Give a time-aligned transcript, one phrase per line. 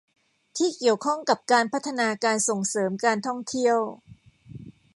[0.57, 3.77] ที่เกี่ยวข้องกับการพัฒนาการส่งเสริมการท่องเที่ยว